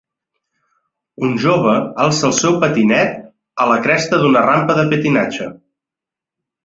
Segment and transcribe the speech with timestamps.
[1.27, 1.73] Un jove
[2.05, 3.13] alça el seu patinet
[3.65, 5.51] a la cresta d'una rampa de patinatge.